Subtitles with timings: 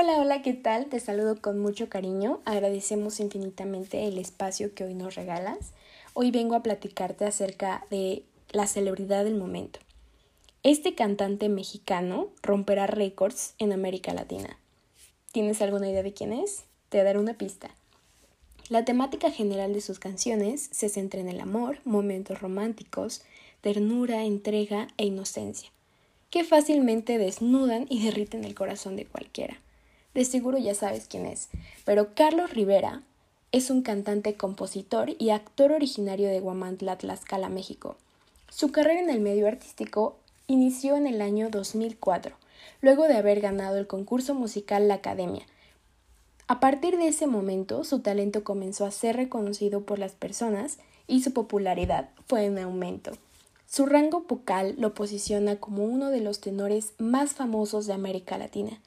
[0.00, 0.86] Hola, hola, ¿qué tal?
[0.86, 2.40] Te saludo con mucho cariño.
[2.44, 5.72] Agradecemos infinitamente el espacio que hoy nos regalas.
[6.14, 8.22] Hoy vengo a platicarte acerca de
[8.52, 9.80] la celebridad del momento.
[10.62, 14.56] Este cantante mexicano romperá récords en América Latina.
[15.32, 16.62] ¿Tienes alguna idea de quién es?
[16.90, 17.68] Te daré una pista.
[18.68, 23.22] La temática general de sus canciones se centra en el amor, momentos románticos,
[23.62, 25.72] ternura, entrega e inocencia,
[26.30, 29.58] que fácilmente desnudan y derriten el corazón de cualquiera.
[30.14, 31.48] De seguro ya sabes quién es,
[31.84, 33.02] pero Carlos Rivera
[33.52, 37.96] es un cantante, compositor y actor originario de Guamantla, Tlaxcala, México.
[38.50, 40.16] Su carrera en el medio artístico
[40.46, 42.36] inició en el año 2004,
[42.80, 45.46] luego de haber ganado el concurso musical La Academia.
[46.46, 51.22] A partir de ese momento, su talento comenzó a ser reconocido por las personas y
[51.22, 53.12] su popularidad fue en aumento.
[53.66, 58.80] Su rango vocal lo posiciona como uno de los tenores más famosos de América Latina.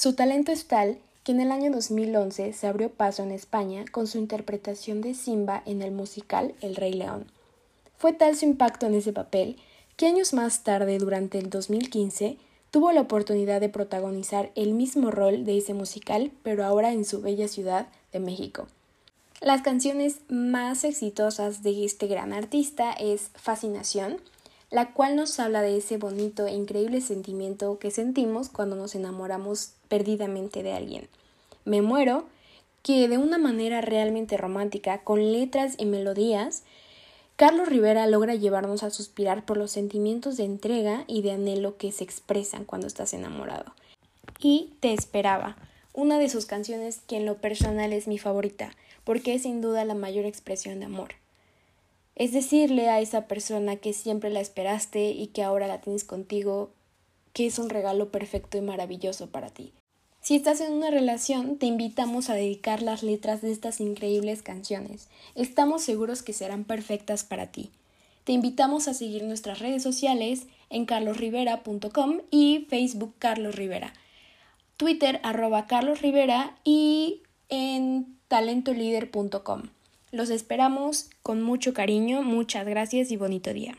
[0.00, 4.06] Su talento es tal que en el año 2011 se abrió paso en España con
[4.06, 7.26] su interpretación de Simba en el musical El Rey León.
[7.98, 9.58] Fue tal su impacto en ese papel
[9.98, 12.38] que años más tarde, durante el 2015,
[12.70, 17.20] tuvo la oportunidad de protagonizar el mismo rol de ese musical, pero ahora en su
[17.20, 18.68] bella ciudad de México.
[19.42, 24.16] Las canciones más exitosas de este gran artista es Fascinación,
[24.70, 29.72] la cual nos habla de ese bonito e increíble sentimiento que sentimos cuando nos enamoramos
[29.88, 31.08] perdidamente de alguien.
[31.64, 32.24] Me muero,
[32.82, 36.62] que de una manera realmente romántica, con letras y melodías,
[37.36, 41.90] Carlos Rivera logra llevarnos a suspirar por los sentimientos de entrega y de anhelo que
[41.90, 43.72] se expresan cuando estás enamorado.
[44.38, 45.56] Y Te esperaba,
[45.92, 48.70] una de sus canciones que en lo personal es mi favorita,
[49.04, 51.19] porque es sin duda la mayor expresión de amor.
[52.20, 56.68] Es decirle a esa persona que siempre la esperaste y que ahora la tienes contigo,
[57.32, 59.72] que es un regalo perfecto y maravilloso para ti.
[60.20, 65.08] Si estás en una relación, te invitamos a dedicar las letras de estas increíbles canciones.
[65.34, 67.70] Estamos seguros que serán perfectas para ti.
[68.24, 73.94] Te invitamos a seguir nuestras redes sociales en carlosrivera.com y Facebook Carlos Rivera,
[74.76, 79.62] Twitter arroba Carlos Rivera y en talentolider.com.
[80.12, 83.76] Los esperamos con mucho cariño, muchas gracias y bonito día.